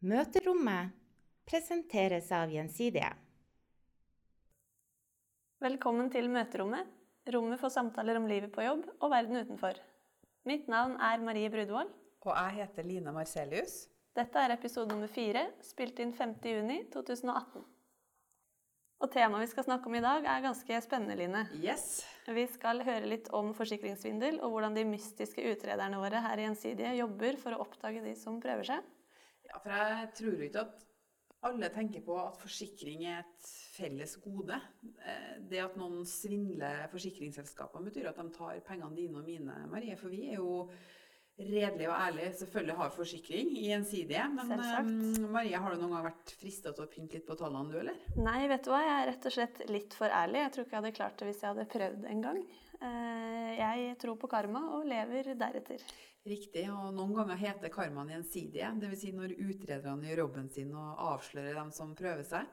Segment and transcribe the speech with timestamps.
[0.00, 0.94] Møterommet
[1.44, 3.10] presenteres av Gjensidige.
[5.60, 6.86] Velkommen til Møterommet,
[7.28, 9.76] rommet for samtaler om livet på jobb og verden utenfor.
[10.48, 11.90] Mitt navn er Marie Brudvold.
[12.24, 13.74] Og jeg heter Line Marcelius.
[14.16, 17.66] Dette er episode nummer fire, spilt inn 5.6.2018.
[19.04, 21.42] Og temaet vi skal snakke om i dag, er ganske spennende, Line.
[21.60, 22.06] Yes.
[22.24, 26.94] Vi skal høre litt om forsikringssvindel, og hvordan de mystiske utrederne våre her i Gjensidige
[27.02, 28.88] jobber for å oppdage de som prøver seg.
[29.50, 30.86] Ja, for jeg tror ikke at
[31.48, 34.58] alle tenker på at forsikring er et felles gode.
[35.06, 39.96] Eh, Det at noen svindler forsikringsselskapene, betyr at de tar pengene dine og mine, Marie.
[39.96, 40.68] For vi er jo
[41.40, 42.34] redelige og ærlige.
[42.42, 44.26] Selvfølgelig har forsikring i Gjensidige.
[44.36, 47.72] Men eh, Marie, har du noen gang vært frista til å pynte litt på tallene,
[47.72, 47.96] du, eller?
[48.20, 50.42] Nei, vet du hva, jeg er rett og slett litt for ærlig.
[50.44, 52.42] Jeg tror ikke jeg hadde klart det hvis jeg hadde prøvd en gang.
[52.80, 55.80] Eh, Jeg tror på karma og lever deretter.
[56.28, 58.68] Riktig, og noen ganger heter karmaen gjensidige.
[58.82, 59.00] Dvs.
[59.00, 62.48] Si når utrederne gjør jobben sin og avslører dem som prøver seg.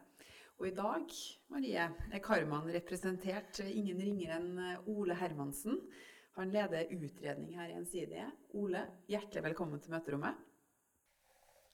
[0.57, 1.11] Og i dag,
[1.53, 5.81] Marie, er karmaen representert ingen ringere enn eh, Ole Hermansen.
[6.37, 8.29] Han leder utredning her i Gjensidige.
[8.57, 10.39] Ole, hjertelig velkommen til møterommet.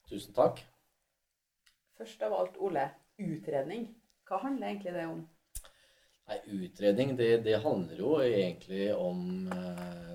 [0.09, 0.59] Tusen takk.
[2.00, 2.90] Først av alt, Ole,
[3.22, 3.86] utredning.
[4.28, 5.22] Hva handler egentlig det om?
[6.31, 10.12] Nei, utredning, det, det handler jo egentlig om, eh,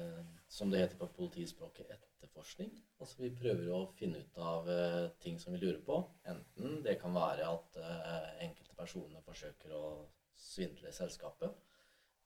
[0.48, 2.84] som det heter på politispråket, etterforskning.
[2.98, 6.10] Altså vi prøver å finne ut av uh, ting som vi lurer på.
[6.32, 10.06] Enten det kan være at uh, enkelte personer forsøker å
[10.38, 11.50] svindle selskapet.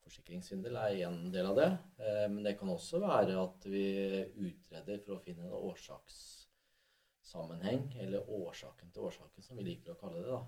[0.03, 1.71] Forsikringssvindel er en del av det.
[1.99, 3.85] Uh, men det kan også være at vi
[4.31, 10.23] utreder for å finne en årsakssammenheng, eller årsaken til årsaken, som vi liker å kalle
[10.23, 10.31] det.
[10.31, 10.41] da.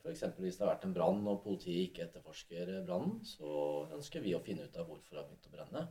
[0.00, 0.22] F.eks.
[0.34, 3.46] hvis det har vært en brann og politiet ikke etterforsker brannen, så
[3.94, 5.86] ønsker vi å finne ut av hvorfor det har begynt å brenne,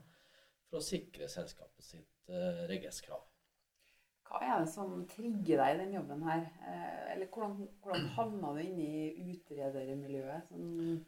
[0.70, 3.22] for å sikre selskapet sitt eh, regresskrav.
[4.30, 6.44] Hva er det som trigger deg i den jobben her?
[6.62, 10.52] Eh, Eller hvordan, hvordan havna du inne i utredermiljøet?
[10.52, 11.00] Sånn,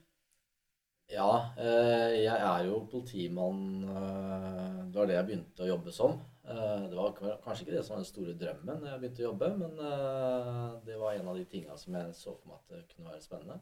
[1.12, 3.84] Ja, eh, jeg er jo politimann.
[3.84, 6.18] eh, Det var det jeg begynte å jobbe som.
[6.46, 7.12] Eh, Det var
[7.44, 10.98] kanskje ikke det som var den store drømmen da jeg begynte å jobbe, men det
[10.98, 13.60] var en av de tinga som jeg så for meg at det kunne være spennende.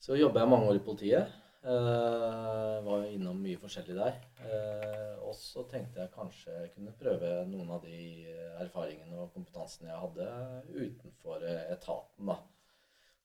[0.00, 1.32] Så jobba jeg mange år i politiet.
[1.64, 4.14] Eh, Var innom mye forskjellig der.
[4.44, 7.98] Uh, Og så tenkte jeg kanskje jeg kunne prøve noen av de
[8.62, 10.26] erfaringene og kompetansen jeg hadde
[10.70, 12.26] utenfor eh, etaten.
[12.28, 12.36] da.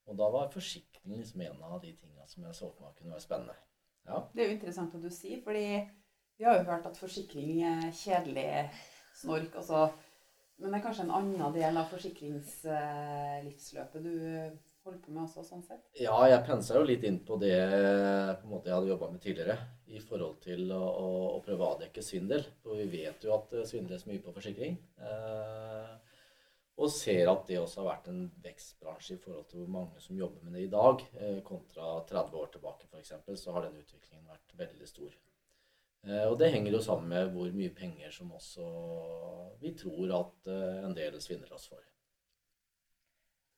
[0.09, 3.13] Og da var forsikring liksom en av de tinga som jeg så for meg kunne
[3.13, 3.55] være spennende.
[4.09, 4.17] Ja.
[4.33, 5.67] Det er jo interessant at du sier, fordi
[6.39, 8.49] vi har jo hørt at forsikring er kjedelig
[9.19, 9.51] snork.
[9.61, 9.79] Altså,
[10.57, 14.15] men det er kanskje en annen del av forsikringslivsløpet du
[14.89, 15.85] holder på med også, sånn sett?
[16.01, 17.55] Ja, jeg pensa jo litt inn på det
[18.41, 19.57] på måte jeg hadde jobba med tidligere.
[19.89, 21.07] I forhold til å, å,
[21.37, 22.43] å prøve å avdekke svindel.
[22.63, 24.77] For vi vet jo at det svindles mye på forsikring.
[24.99, 25.95] Eh,
[26.79, 30.19] og ser at det også har vært en vekstbransje i forhold til hvor mange som
[30.19, 31.03] jobber med det i dag.
[31.19, 33.15] Eh, kontra 30 år tilbake f.eks.
[33.41, 35.17] så har den utviklingen vært veldig stor.
[36.07, 38.67] Eh, og det henger jo sammen med hvor mye penger som også
[39.59, 41.83] vi tror at eh, en del svindler oss for.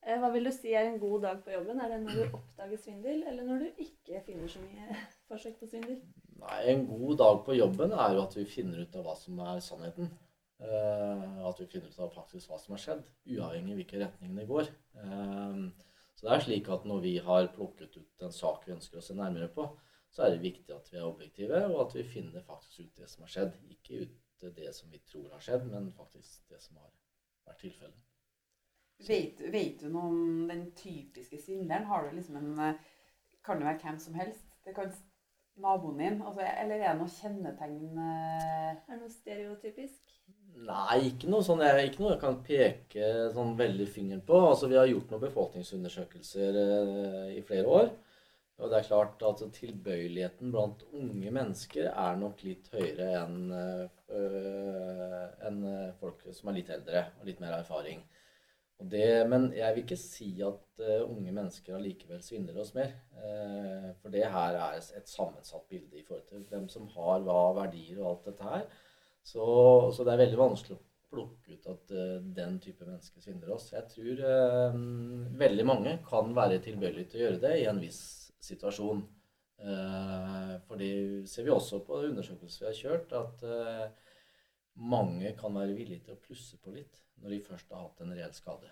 [0.02, 1.80] Eh, Hva vil du si er en god dag på jobben?
[1.82, 4.98] Er det når du oppdager svindel, eller når du ikke finner så mye
[5.30, 6.00] forsøk på svindel?
[6.42, 9.40] Nei, En god dag på jobben er jo at vi finner ut av hva som
[9.46, 10.10] er sannheten.
[10.62, 14.36] Eh, at vi finner ut av faktisk hva som har skjedd, uavhengig av hvilken retning
[14.38, 14.74] det går.
[15.04, 15.62] Eh,
[16.18, 19.06] så det er slik at når vi har plukket ut en sak vi ønsker å
[19.06, 19.70] se nærmere på,
[20.12, 23.08] så er det viktig at vi er objektive, og at vi finner faktisk ut det
[23.10, 23.54] som har skjedd.
[23.72, 26.90] Ikke ut det som vi tror har skjedd, men faktisk det som har
[27.48, 28.11] vært tilfellet.
[29.08, 31.88] Vet, vet du noe om den typiske svindleren?
[31.90, 32.90] Har du liksom en eh,
[33.46, 34.46] Kan det være hvem som helst?
[34.66, 34.92] Det kan
[35.62, 36.22] naboen din?
[36.22, 40.14] Altså, eller er det noe kjennetegn eh, Er det noe stereotypisk?
[40.62, 44.38] Nei, ikke noe, sånn, jeg, ikke noe jeg kan peke sånn veldig fingeren på.
[44.52, 47.92] Altså, vi har gjort noen befolkningsundersøkelser eh, i flere år.
[48.62, 53.88] Og det er klart at tilbøyeligheten blant unge mennesker er nok litt høyere enn øh,
[55.48, 55.64] enn
[55.98, 58.04] folk som er litt eldre og litt mer erfaring.
[58.90, 62.94] Det, men jeg vil ikke si at uh, unge mennesker allikevel svindler oss mer.
[63.14, 67.42] Uh, for det her er et sammensatt bilde i forhold til hvem som har hva
[67.60, 68.66] verdier og alt dette her.
[69.22, 69.44] Så,
[69.94, 73.70] så det er veldig vanskelig å plukke ut at uh, den type mennesker svindler oss.
[73.76, 74.24] Jeg tror
[75.42, 78.04] veldig mange kan være tilbøyelige til å gjøre det i en viss
[78.42, 79.04] situasjon.
[79.62, 80.94] For det
[81.30, 83.44] ser vi også på undersøkelser vi har kjørt, at
[84.76, 88.14] mange kan være villige til å plusse på litt når de først har hatt en
[88.16, 88.70] reell skade.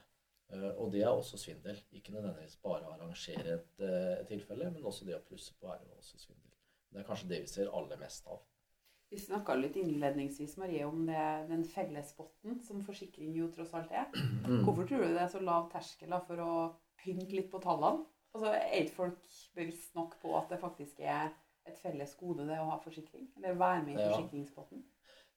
[0.54, 1.78] Eh, og det er også svindel.
[1.96, 5.84] Ikke nødvendigvis bare å arrangere et, eh, tilfelle, men også det å plusse på er
[5.98, 6.56] også svindel.
[6.92, 8.42] Det er kanskje det vi ser aller mest av.
[9.10, 14.06] Vi snakka litt innledningsvis Marie, om det, den fellespotten som forsikring jo tross alt er.
[14.14, 14.64] Mm.
[14.66, 16.54] Hvorfor tror du det er så lav terskel for å
[17.02, 18.06] pynte litt på tallene?
[18.34, 21.32] Altså, Er ikke folk bevisst nok på at det faktisk er
[21.66, 23.32] et felles gode det å ha forsikring?
[23.38, 24.22] Eller være med i Ja.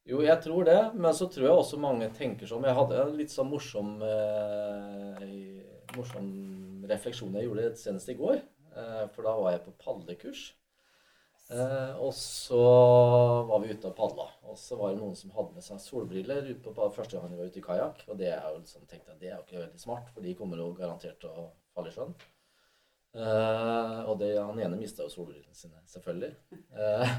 [0.08, 3.12] Jo, jeg tror det, men så tror jeg også mange tenker sånn Jeg hadde en
[3.14, 5.20] litt sånn morsom, eh,
[5.94, 6.32] morsom
[6.90, 8.40] refleksjon jeg gjorde senest i går.
[8.72, 10.42] Eh, for da var jeg på padlekurs.
[11.52, 12.58] Eh, og så
[13.46, 14.26] var vi ute og padla.
[14.50, 17.52] Og så var det noen som hadde med seg solbriller på første gang de var
[17.52, 18.02] ute i kajakk.
[18.08, 20.34] Og det er jo liksom, tenkte jeg, det er jo ikke veldig smart, for de
[20.38, 21.46] kommer jo garantert til å
[21.76, 22.14] falle i sjøen.
[23.12, 26.34] Eh, og det, han ene mista jo solbrillene sine, selvfølgelig.
[26.72, 27.16] Eh,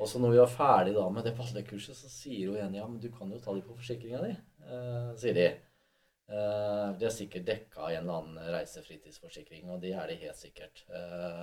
[0.00, 2.86] og så når vi var ferdig da med det padlekurset, så sier hun igjen ja,
[2.88, 4.30] men du kan jo ta de på forsikringa di,
[4.64, 5.48] eh, sier de.
[6.30, 10.38] Eh, det er sikkert dekka i en eller annen reisefritidsforsikring, og det er det helt
[10.38, 10.84] sikkert.
[10.88, 11.42] Eh,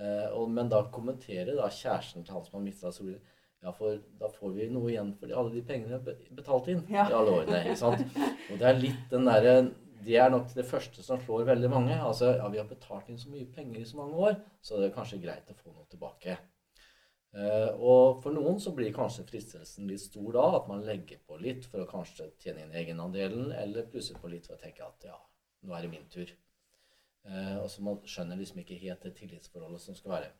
[0.00, 3.18] eh, og, men da kommenterer da kjæresten til han som har mista solen
[3.64, 6.82] ja, for da får vi noe igjen for alle de pengene vi har betalt inn
[6.92, 7.08] Ja.
[7.10, 7.62] i alle årene.
[7.64, 8.04] ikke sant?
[8.52, 9.54] Og det er litt den derre
[10.06, 11.96] Det er nok det første som slår veldig mange.
[11.98, 14.90] Altså, ja, vi har betalt inn så mye penger i så mange år, så det
[14.90, 16.36] er kanskje greit å få noe tilbake.
[17.36, 21.36] Eh, og for noen så blir kanskje fristelsen litt stor da, at man legger på
[21.42, 25.04] litt for å kanskje tjene inn egenandelen, eller plusser på litt for å tenke at
[25.10, 25.18] ja,
[25.66, 26.32] nå er det min tur.
[27.28, 30.30] Eh, og så man skjønner liksom ikke helt det tillitsforholdet som skal være.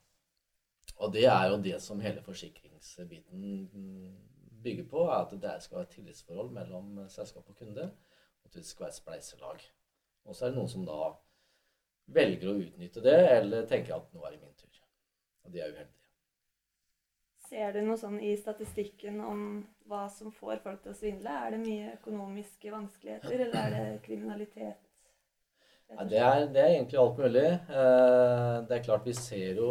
[1.04, 3.44] Og det er jo det som hele forsikringsbiten
[3.74, 4.16] mm,
[4.64, 8.56] bygger på, er at det skal være et tillitsforhold mellom selskap og kunde, og at
[8.56, 9.68] det skal være et spleiselag.
[10.24, 11.12] Og så er det noen som da
[12.16, 14.82] velger å utnytte det, eller tenker at nå er det min tur.
[15.44, 16.05] Og de er uheldige.
[17.46, 19.40] Ser du noe sånn i statistikken om
[19.86, 21.30] hva som får folk til å svindle?
[21.30, 24.82] Er det mye økonomiske vanskeligheter, eller er det kriminalitet?
[25.86, 27.44] Ja, det, er, det er egentlig alt mulig.
[27.46, 29.68] Eh, det er klart Vi ser jo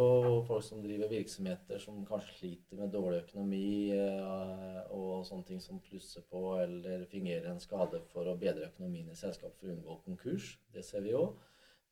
[0.48, 5.82] folk som driver virksomheter som kanskje sliter med dårlig økonomi eh, og sånne ting som
[5.84, 10.00] plusser på eller fingerer en skade for å bedre økonomien i selskapet for å unngå
[10.08, 10.54] konkurs.
[10.72, 11.28] Det ser vi jo.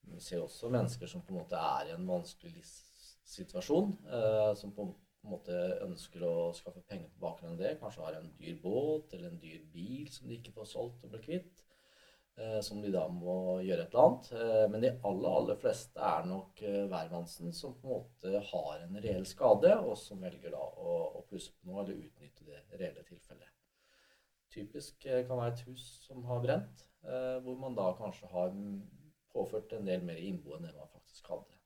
[0.08, 3.98] Vi ser også mennesker som på en måte er i en vanskelig livssituasjon.
[4.08, 7.78] eh, som på en måte ønsker å skaffe penger på bakgrunn av det.
[7.80, 11.14] Kanskje har en dyr båt eller en dyr bil som de ikke får solgt og
[11.14, 11.64] blir kvitt
[12.38, 14.32] eh, som de da må gjøre et eller annet.
[14.36, 18.84] Eh, Men de aller, aller fleste er nok eh, hvermannsen som på en måte har
[18.84, 22.64] en reell skade, og som velger da å, å plusse på noe eller utnytte det
[22.80, 23.50] reelle tilfellet.
[24.54, 26.84] Typisk kan være et hus som har brent,
[27.42, 28.52] hvor man da kanskje har
[29.34, 31.58] påført en del mer innbo enn det man faktisk hadde.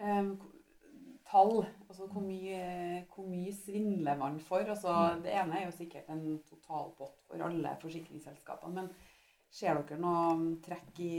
[0.00, 0.30] Eh,
[1.34, 2.60] tall, altså hvor mye,
[3.10, 4.62] hvor mye svindler man for?
[4.62, 4.94] Altså,
[5.24, 8.74] det ene er jo sikkert en totalpott for alle forsikringsselskapene.
[8.78, 8.92] Men
[9.54, 11.16] ser dere noe trekk i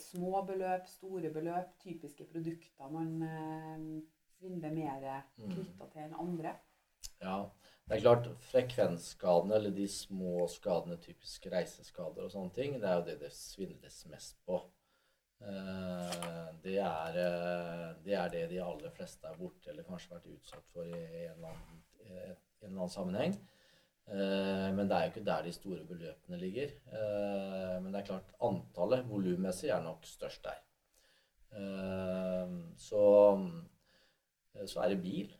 [0.00, 3.84] små beløp, store beløp, typiske produkter man eh,
[4.38, 6.56] svindler mer knytta til enn andre?
[7.20, 7.36] Ja,
[7.88, 13.00] det er klart frekvensskadene, eller de små skadene, typisk reiseskader og sånne ting, det er
[13.00, 14.62] jo det det svindles mest på.
[15.40, 20.26] Eh, Det er, eh, det er det de aller fleste er borte eller kanskje vært
[20.28, 23.38] utsatt for i en eller annen, eh, en eller annen sammenheng.
[24.10, 26.70] Men det er jo ikke der de store beløpene ligger.
[27.80, 30.58] Men det er klart antallet volummessig er nok størst der.
[32.76, 33.04] Så,
[34.66, 35.30] så er det bil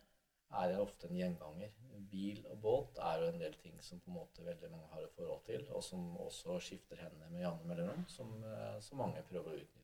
[0.53, 1.75] er det ofte en gjenganger.
[2.13, 5.03] Bil og båt er jo en del ting som på en måte veldig mange har
[5.03, 8.33] et forhold til, og som også skifter hendene med jevne mellomrom, som,
[8.81, 9.80] som mange prøver å utnytte.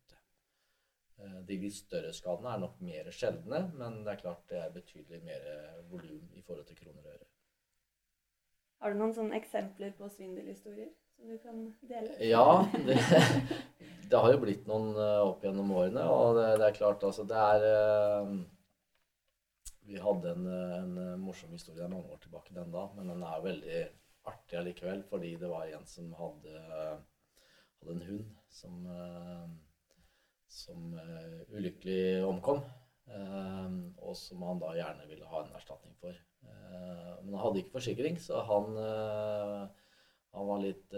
[1.22, 4.74] Eh, De litt større skadene er nok mer sjeldne, men det er klart det er
[4.74, 5.48] betydelig mer
[5.90, 7.28] volum i forhold til kroner og øre.
[8.82, 12.12] Har du noen sånne eksempler på svindelhistorier som du kan dele?
[12.28, 12.98] Ja, det,
[14.10, 17.24] det har jo blitt noen eh, opp gjennom årene, og det, det er klart altså
[17.28, 18.34] det er eh,
[19.88, 23.82] Vi hadde en, en morsom historie mange år tilbake den da, men den er veldig
[24.26, 26.62] artig allikevel, fordi det var en som hadde,
[27.78, 28.80] hadde en hund som,
[30.48, 32.62] som eh, ulykkelig omkom,
[33.10, 36.14] eh, og som han da gjerne ville ha en erstatning for.
[36.46, 38.78] Eh, Men han hadde ikke forsikring, så han
[40.36, 40.92] han var litt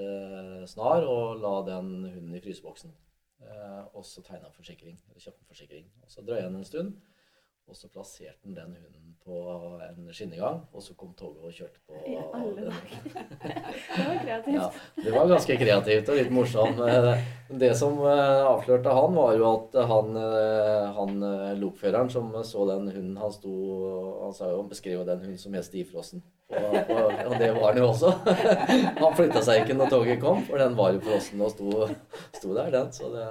[0.66, 2.90] snar og la den hunden i fryseboksen.
[3.94, 5.84] Og så tegna han forsikring, eller kjøpte forsikring.
[6.02, 6.96] Og så drøya han en stund,
[7.68, 9.38] og så plasserte han den hunden på
[9.84, 10.62] en skinnegang.
[10.72, 12.94] Og så kom toget og kjørte på I alle dager.
[13.98, 14.54] Det var kreativt.
[14.54, 14.68] Ja,
[15.04, 16.80] det var ganske kreativt og litt morsomt.
[16.80, 17.26] Eh,
[17.60, 21.28] Det som eh, avslørte han, var jo at han, eh, han
[21.60, 23.52] lokføreren som så den hunden Han sto
[24.24, 27.52] Han sa jo, han beskrev jo den hunden som helt Stifrossen, Og, og, og det
[27.56, 28.12] var den jo også.
[29.04, 31.88] Han flytta seg ikke når toget kom, for den var jo frossen og sto,
[32.32, 32.92] sto der, den.
[32.96, 33.26] Så det,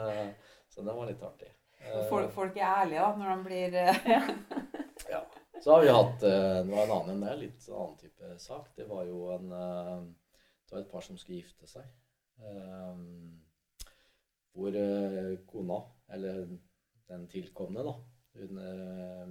[0.70, 1.50] så det var litt artig.
[1.88, 4.32] Eh, Folk, folk er ærlige da, når de blir eh,
[5.14, 5.22] Ja.
[5.62, 8.70] Så har vi hatt eh, Det var en annen enn det, litt annen type sak.
[8.78, 11.86] Det var jo en Det var et par som skulle gifte seg.
[14.58, 14.76] Hvor
[15.50, 15.78] kona,
[16.14, 16.44] eller
[17.08, 17.94] den tilkomne, da,
[18.38, 18.60] hun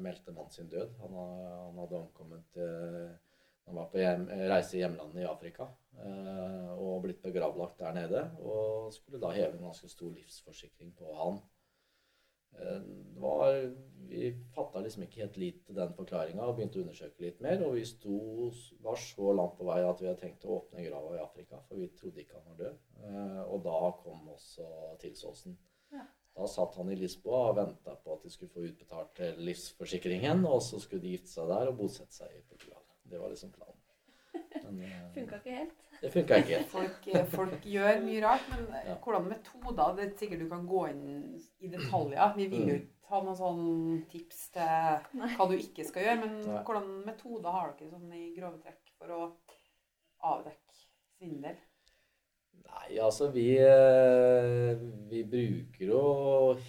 [0.02, 0.94] meldte mannen sin død.
[1.02, 2.58] Han, han hadde omkommet
[3.66, 5.66] Han var på hjem, reise i hjemlandet i Afrika
[6.76, 8.22] og blitt begravlagt der nede.
[8.40, 11.40] Og skulle da heve en ganske stor livsforsikring på han.
[12.60, 12.80] Eh,
[13.20, 13.58] var,
[14.08, 17.62] vi fatta liksom ikke helt lit til den forklaringa og begynte å undersøke litt mer.
[17.66, 18.18] Og vi sto,
[18.84, 21.80] var så langt på vei at vi hadde tenkt å åpne grava i Afrika, for
[21.80, 22.84] vi trodde ikke han var død.
[23.06, 24.68] Eh, og da kom også
[25.02, 25.56] tilsåsen.
[25.94, 26.04] Ja.
[26.36, 30.60] Da satt han i Lisboa og venta på at de skulle få utbetalt livsforsikringen, og
[30.64, 32.84] så skulle de gifte seg der og bosette seg i Portugal.
[33.06, 33.86] Det var liksom planen.
[34.37, 35.87] Eh, funka ikke helt.
[36.00, 36.69] Det funka ikke helt.
[36.76, 38.99] Folk, eh, folk, gjør mye rart, men eh, ja.
[39.05, 41.07] hvordan metoder Det er sikkert du kan gå inn
[41.59, 42.35] i detaljer.
[42.37, 42.83] Vi vil jo mm.
[42.83, 43.66] ikke ha noen sånn
[44.11, 46.61] tips til hva du ikke skal gjøre, men Nei.
[46.66, 49.23] hvordan metoder har dere sånn i grove trekk for å
[50.26, 50.81] avdekke
[51.16, 51.61] svindel?
[52.66, 53.52] Nei, altså vi,
[55.12, 56.02] vi bruker jo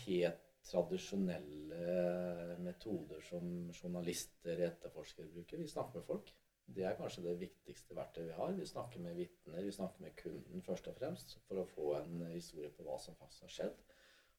[0.05, 5.57] helt tradisjonelle metoder som journalister, etterforskere bruker.
[5.57, 6.35] Vi snakker med folk.
[6.75, 8.51] Det er kanskje det viktigste verktøyet vi har.
[8.57, 12.25] Vi snakker med vitner, vi snakker med kunden først og fremst for å få en
[12.33, 13.79] historie på hva som faktisk har skjedd.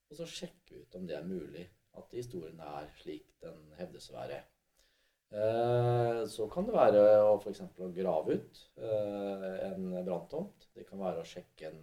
[0.08, 1.64] Og så sjekke ut om det er mulig
[1.98, 4.42] at historien er slik den hevdes å være.
[5.28, 7.60] Eh, så kan det være å f.eks.
[7.84, 10.68] å grave ut eh, en branntomt.
[10.76, 11.82] Det kan være å sjekke en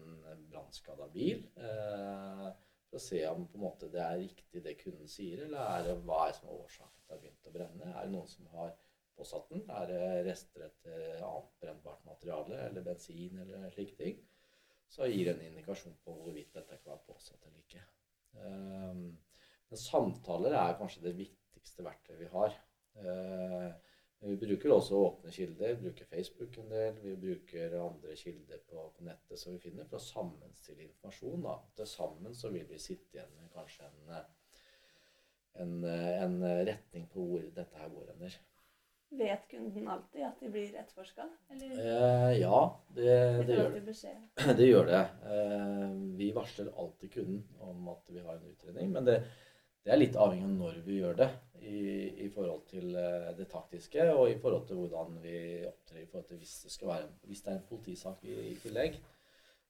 [0.50, 1.44] brannskada bil.
[1.58, 2.48] Eh,
[2.90, 3.46] for å se om
[3.82, 7.04] det er riktig det kunden sier, eller er det, hva er som er årsaken til
[7.04, 7.92] at det har begynt å brenne.
[7.92, 8.74] Er det noen som har
[9.18, 9.64] påsatt den?
[9.72, 14.22] Er det rester etter annet brennbart materiale eller bensin eller slike ting?
[14.92, 17.82] Så gir det en indikasjon på hvorvidt dette kan være påsatt eller ikke.
[18.36, 19.08] Um,
[19.72, 22.56] men samtaler er kanskje det viktigste verktøyet vi har.
[22.96, 23.74] Uh,
[24.26, 26.96] vi bruker også åpne kilder, vi bruker Facebook en del.
[27.04, 31.44] Vi bruker andre kilder på, på nettet som vi finner, for å sammenstille informasjon.
[31.46, 31.60] Da.
[31.78, 34.16] Til sammen så vil vi sitte igjen med kanskje en,
[35.66, 36.38] en, en
[36.72, 38.40] retning på hvor dette her går hender.
[39.10, 41.28] Vet kunden alltid at de blir etterforska?
[41.52, 43.16] Eh, ja, det,
[43.48, 44.56] det, gjør det.
[44.60, 45.02] det gjør det.
[45.32, 48.92] Eh, vi varsler alltid kunden om at vi har en utredning.
[48.92, 49.20] Men det,
[49.86, 51.30] det er litt avhengig av når vi gjør det
[51.62, 51.82] i,
[52.26, 55.38] i, forhold til eh, det taktiske, og i forhold til hvordan vi
[55.70, 58.56] opptrer i forhold til hvis det, skal være, hvis det er en politisak i, i
[58.64, 58.98] tillegg.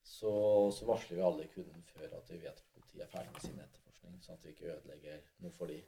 [0.06, 0.32] Så,
[0.72, 3.62] så, varsler vi alle kunden før at vi vet at politiet er ferdig med sin
[3.62, 5.82] etterforskning, sånn at vi ikke ødelegger noe for dem.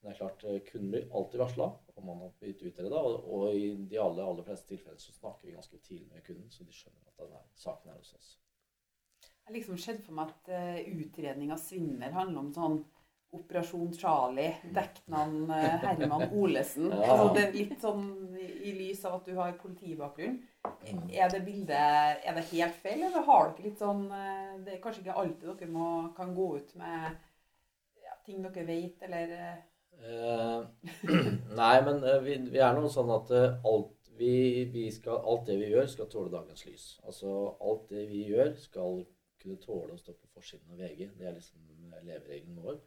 [0.00, 3.00] Men det er klart, eh, kunden blir alltid varsla om man har blitt utreda.
[3.00, 6.48] Og, og i de aller, aller fleste tilfeller så snakker vi ganske tidlig med kunden,
[6.50, 8.30] så de skjønner at denne saken er hos oss.
[9.20, 12.80] Det har liksom sett for meg at uh, utredning av svindel handler om sånn
[13.30, 16.88] Operasjon Charlie, dekknavn uh, Herman Olesen.
[16.90, 17.12] ja.
[17.12, 18.06] altså det er litt sånn
[18.40, 20.40] i, lys av at du har politibakgrunn.
[20.86, 21.04] Mm.
[21.12, 24.02] Er det bildet er det helt feil, eller har dere litt sånn
[24.64, 27.20] Det er kanskje ikke alltid dere må, kan gå ut med
[28.02, 29.36] ja, ting dere vet, eller
[31.60, 35.46] nei, men uh, vi, vi, er noe sånn at uh, alt, vi, vi skal, alt,
[35.48, 36.86] det vi gjør, skal tåle dagens lys.
[37.04, 39.02] Altså alt det vi gjør, skal
[39.40, 41.10] kunne tåle å stå på forsiden av VG.
[41.18, 41.60] Det er liksom
[42.00, 42.80] leveregelen vår.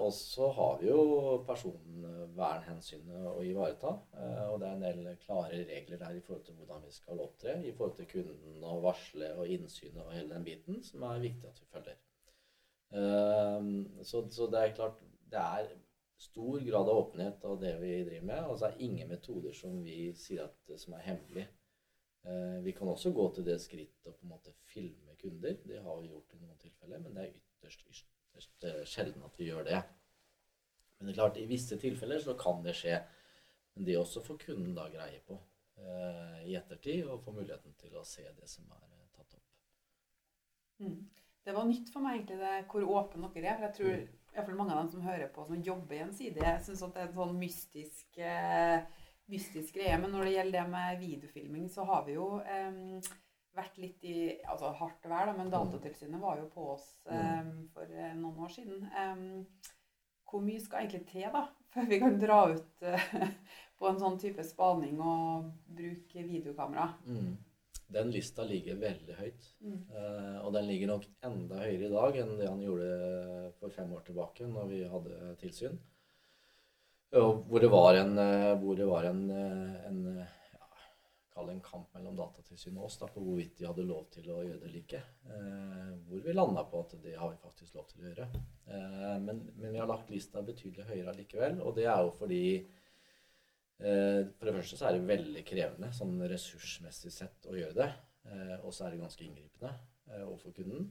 [0.00, 1.00] og så har vi jo
[1.46, 3.92] personvernhensynet å ivareta.
[4.52, 7.56] og det er en del klare regler der i forhold til hvordan vi skal opptre.
[7.64, 11.48] I forhold til kunden og varsle og innsynet og hele den biten, som er viktig
[11.48, 12.00] at vi følger.
[14.04, 15.70] Så, så det er klart det er
[16.20, 18.44] stor grad av åpenhet av det vi driver med.
[18.44, 21.46] Altså det er ingen metoder som vi sier at, som er hemmelig.
[22.28, 25.56] Eh, vi kan også gå til det skrittet å på en måte filme kunder.
[25.64, 29.40] Det har vi gjort i noen tilfeller, men det er ytterst, ytterst eh, sjelden at
[29.40, 29.80] vi gjør det.
[30.98, 33.00] Men det er klart, i visse tilfeller så kan det skje.
[33.74, 35.40] Men det også får kunden da greie på
[35.80, 39.50] eh, i ettertid, og får muligheten til å se det som er eh, tatt opp.
[40.84, 40.98] Mm.
[41.40, 43.56] Det var nytt for meg egentlig det, hvor åpne dere er.
[43.56, 46.12] for jeg tror mm iallfall mange av dem som hører på, som jobber i en
[46.14, 49.96] side, jeg syns det er en sånn mystisk, eh, mystisk greie.
[50.00, 53.10] Men når det gjelder det med videofilming, så har vi jo eh,
[53.56, 55.54] vært litt i altså hardt vær, da, men mm.
[55.56, 58.88] Datatilsynet var jo på oss eh, for eh, noen år siden.
[60.30, 63.14] hvor mye skal egentlig til da, før vi kan dra ut eh,
[63.78, 66.92] på en sånn type spaning og bruke videokamera?
[67.06, 67.38] Mm
[67.90, 69.46] den lista ligger veldig høyt.
[69.60, 69.78] Mm.
[69.90, 72.90] Eh, og den ligger nok enda høyere i dag enn det han gjorde
[73.60, 75.80] for fem år tilbake, når vi hadde tilsyn.
[77.18, 80.68] Og hvor det var en, eh, hvor det var en, eh, en ja,
[81.34, 84.42] Kall en kamp mellom Datatilsynet og oss da, på hvorvidt de hadde lov til å
[84.44, 85.02] gjøre det eller ikke.
[85.26, 88.26] Uh, hvor vi landa på at det har vi faktisk lov til å gjøre.
[88.66, 92.44] Eh, men, men, vi har lagt lista betydelig høyere likevel, og det er jo fordi
[92.54, 92.79] Eh,
[93.80, 97.90] for det første så er det veldig krevende sånn ressursmessig sett å gjøre det.
[98.28, 99.70] Eh, og så er det ganske inngripende
[100.10, 100.90] eh, overfor kunden.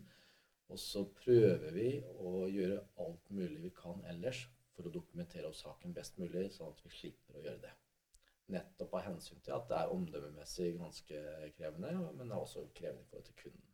[0.69, 1.89] Og så prøver vi
[2.21, 4.43] å gjøre alt mulig vi kan ellers
[4.75, 7.73] for å dokumentere oss saken best mulig, sånn at vi slipper å gjøre det.
[8.53, 11.23] Nettopp av hensyn til at det er omdømmemessig ganske
[11.57, 13.65] krevende, men det er også krevende i forhold til kunden.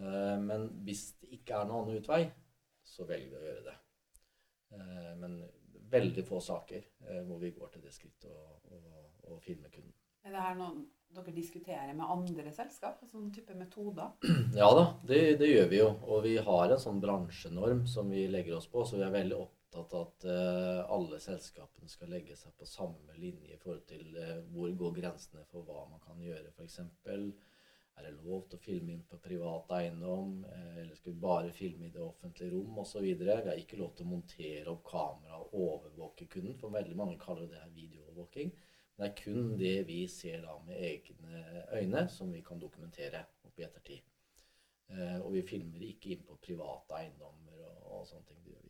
[0.00, 2.24] Eh, men hvis det ikke er noen annen utvei,
[2.84, 3.78] så velger vi å gjøre det.
[4.76, 5.40] Eh, men
[5.90, 8.30] veldig få saker eh, hvor vi går til det skrittet
[9.30, 9.94] å filme kunden.
[10.26, 13.00] Er det her noen dere diskuterer med andre selskap?
[13.10, 14.12] Sånn type metoder?
[14.60, 15.88] Ja da, det, det, gjør vi jo.
[16.06, 18.84] Og vi har en sånn bransjenorm som vi legger oss på.
[18.86, 23.16] Så vi er veldig opptatt av at eh, alle selskapene skal legge seg på samme
[23.18, 26.52] linje i forhold til eh, hvor går grensene for hva man kan gjøre.
[26.54, 26.80] F.eks.
[28.00, 30.40] er det lov til å filme inn på privat eiendom?
[30.48, 33.04] Uh, eller skal vi bare filme i det offentlige rom osv.?
[33.04, 37.20] Vi har ikke lov til å montere opp kamera og overvåke kunden, for veldig mange
[37.22, 38.52] kaller det her videoovervåking.
[39.00, 43.60] Det er kun det vi ser da med egne øyne, som vi kan dokumentere opp
[43.60, 44.02] i ettertid.
[44.90, 48.42] Eh, og vi filmer ikke inn på private eiendommer og, og sånne ting.
[48.44, 48.69] Det gjør vi.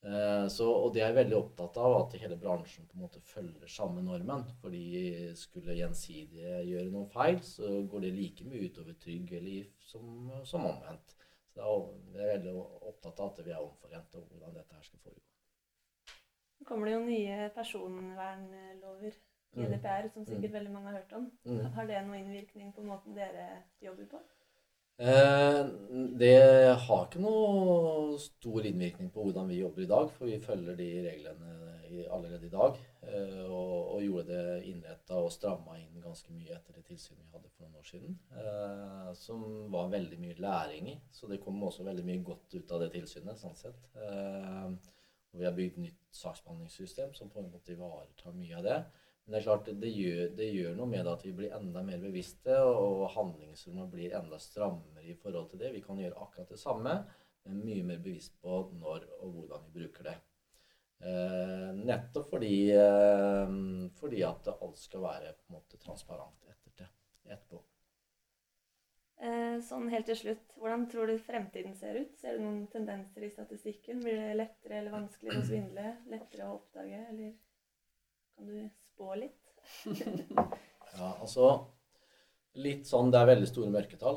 [0.00, 3.68] så, og det er jeg veldig opptatt av, at hele bransjen på en måte følger
[3.68, 4.46] samme normen.
[4.62, 9.90] fordi skulle Gjensidige gjøre noe feil, så går det like mye utover Trygg eller GIF
[9.92, 11.16] som, som omvendt.
[11.52, 11.66] Så
[12.14, 15.26] jeg er veldig opptatt av at vi er omforente og hvordan dette her skal foregå.
[16.60, 19.20] Nå kommer det jo nye personvernlover,
[19.56, 20.56] GDPR, som sikkert mm.
[20.58, 21.30] veldig mange har hørt om.
[21.48, 21.64] Mm.
[21.74, 24.20] Har det noen innvirkning på måten dere jobber på?
[25.00, 25.60] Eh,
[26.20, 26.36] det
[26.76, 30.88] har ikke noe stor innvirkning på hvordan vi jobber i dag, for vi følger de
[31.06, 31.56] reglene
[32.12, 32.76] allerede i dag.
[33.08, 37.50] Eh, og, gjorde det innretta og stramma inn ganske mye etter det tilsynet vi hadde
[37.52, 38.14] for noen år siden.
[38.42, 39.42] Eh, som
[39.72, 40.96] var veldig mye læring i.
[41.12, 43.90] Så det kom også veldig mye godt ut av det tilsynet, sånn sett.
[45.30, 48.80] Og vi har bygd nytt saksbehandlingssystem som på en måte ivaretar mye av det.
[49.30, 51.84] Men det er klart, det gjør, det gjør noe med det at vi blir enda
[51.86, 55.68] mer bevisste, og handlingsrommet blir enda strammere i forhold til det.
[55.70, 56.94] Vi kan gjøre akkurat det samme,
[57.46, 60.16] men mye mer bevisst på når og hvordan vi bruker det.
[61.12, 63.54] Eh, nettopp fordi, eh,
[64.00, 66.90] fordi at alt skal være på en måte transparent etter,
[67.30, 67.62] etterpå.
[69.22, 72.18] Eh, sånn helt til slutt, hvordan tror du fremtiden ser ut?
[72.18, 74.02] Ser du noen tendenser i statistikken?
[74.02, 75.96] Blir det lettere eller vanskeligere å svindle?
[76.10, 77.06] Lettere å oppdage?
[77.14, 77.34] Eller
[78.34, 79.52] kan du spå litt?
[80.96, 81.52] ja, altså
[82.60, 84.16] Litt sånn Det er veldig store mørketall.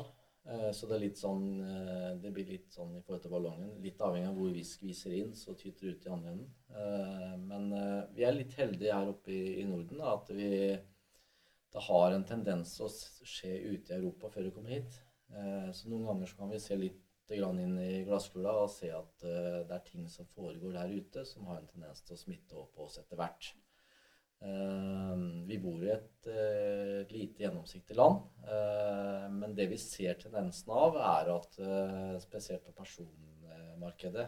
[0.50, 3.76] Eh, så det er litt sånn eh, Det blir litt sånn i forhold til ballongen.
[3.84, 6.50] Litt avhengig av hvor vi skviser inn, så tyter det ut i andre enden.
[7.44, 7.68] Men
[8.16, 10.48] vi er litt heldige her oppe i Norden da, at vi
[11.74, 12.92] det har en tendens til å
[13.26, 15.00] skje ute i Europa før vi kommer hit.
[15.34, 17.00] Eh, så noen ganger så kan vi se litt
[17.34, 21.48] inn i glasskula og se at eh, det er ting som foregår der ute, som
[21.48, 23.50] har en tendens til å smitte opp på oss etter hvert.
[24.44, 26.30] Eh, vi bor i et
[27.10, 28.22] lite gjennomsiktig land,
[29.34, 31.58] men det vi ser tendensen av, er at
[32.24, 34.24] spesielt på personmarkedet,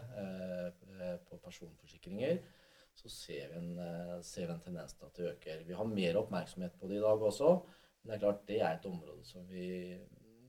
[1.25, 2.37] på personforsikringer,
[2.97, 5.65] så ser vi, en, eh, ser vi en tendens til at det øker.
[5.67, 7.51] Vi har mer oppmerksomhet på det i dag også.
[8.01, 9.97] Men det er klart det er et område som vi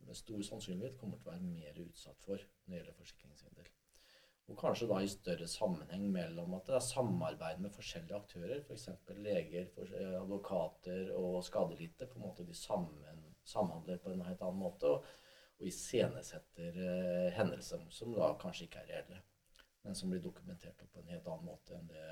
[0.07, 3.69] med stor sannsynlighet kommer til å være mer utsatt for når det gjelder forsikringssvindel.
[4.49, 8.89] Og kanskje da i større sammenheng mellom at det er samarbeid med forskjellige aktører, f.eks.
[9.05, 12.07] For leger, eh, advokater og skadelidte.
[12.07, 15.05] på en måte De sammen, samhandler på en helt annen måte og,
[15.59, 19.25] og iscenesetter eh, hendelser som da kanskje ikke er reelle
[19.89, 22.09] men som blir dokumentert på en helt annen måte enn det,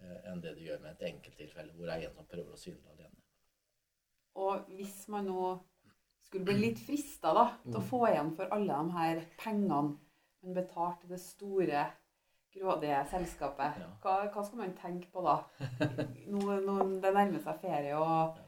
[0.00, 2.58] eh, enn det de gjør med et enkelttilfelle hvor det er en som prøver å
[2.60, 3.20] synde alene.
[4.42, 5.52] Og hvis man nå
[6.26, 7.30] skulle bli litt frista
[7.62, 9.94] til å få igjen for alle de her pengene
[10.46, 11.86] man betalte det store,
[12.56, 15.40] grådige selskapet, hva, hva, skal man tenke på da?
[16.32, 18.38] Nå, nå det nærmer seg ferie, og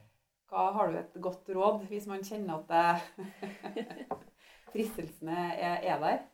[0.49, 3.83] hva har du et godt råd hvis man kjenner at det,
[4.73, 6.25] fristelsene er, er der?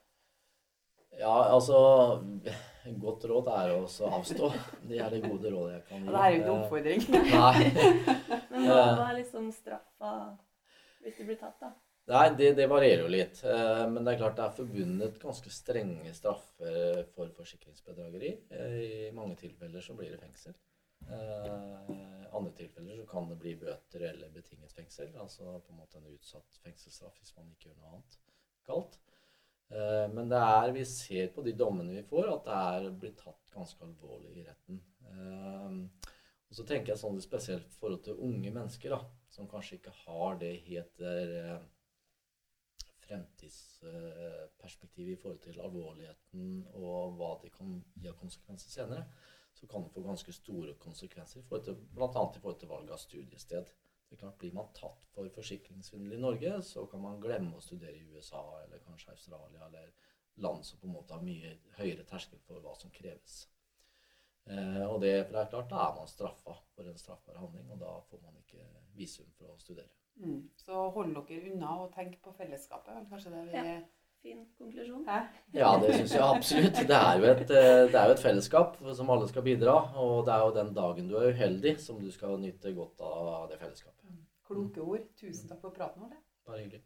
[1.18, 1.80] Ja, altså
[3.00, 4.50] Godt råd er å avstå.
[4.84, 6.10] Det er det gode rådet jeg kan gi.
[6.10, 7.04] Det er jo ikke oppfordring.
[7.30, 7.60] Nei.
[8.50, 10.10] Men hva er liksom straffa
[11.00, 11.70] hvis du blir tatt, da?
[12.04, 13.38] Nei, det, det, varierer jo litt.
[13.48, 18.32] Eh, men det er klart det er forbundet ganske strenge straffer for forsikringsbedrageri.
[18.52, 18.76] Eh,
[19.08, 20.56] I mange tilfeller så blir det fengsel.
[21.04, 25.14] I eh, andre tilfeller så kan det bli bøter eller betinget fengsel.
[25.16, 28.20] Altså på en måte en utsatt fengselsstraff hvis man ikke gjør noe annet
[28.68, 29.00] galt.
[30.14, 33.48] Men det er, vi ser på de dommene vi får, at det er blitt tatt
[33.50, 34.76] ganske alvorlig i retten.
[36.44, 39.00] Og så tenker jeg sånn spesielt i forhold til unge mennesker, da,
[39.32, 41.32] som kanskje ikke har det helt der
[43.04, 46.44] fremtidsperspektivet i forhold til alvorligheten
[46.80, 49.04] og hva det kan gi av konsekvenser senere.
[49.54, 52.32] så kan det få ganske store konsekvenser, bl.a.
[52.36, 53.64] i forhold til valg av studiested.
[54.08, 57.60] Det er klart, Blir man tatt for forsikringssvindel i Norge, så kan man glemme å
[57.62, 59.92] studere i USA eller kanskje Australia eller
[60.42, 63.44] land som på en måte har mye høyere terskel for hva som kreves.
[64.44, 67.70] Eh, og det, for det er klart, Da er man straffa for en straffbar handling,
[67.70, 68.66] og da får man ikke
[68.98, 70.03] visum for å studere.
[70.16, 70.40] Mm.
[70.56, 73.06] Så hold dere unna og tenk på fellesskapet.
[73.10, 73.80] Kanskje det vi Ja.
[74.24, 75.04] Fin konklusjon.
[75.04, 75.18] Hæ?
[75.52, 76.78] Ja, det syns jeg absolutt.
[76.88, 79.74] Det er, jo et, eh, det er jo et fellesskap som alle skal bidra.
[80.00, 83.50] Og det er jo den dagen du er uheldig, som du skal nyte godt av
[83.50, 84.16] det fellesskapet.
[84.48, 85.04] Kloke ord.
[85.20, 86.16] Tusen takk for praten, vår.
[86.46, 86.82] Bare hyggelig.